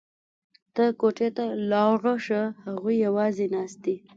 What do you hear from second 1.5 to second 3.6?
لاړه شه هغوی یوازې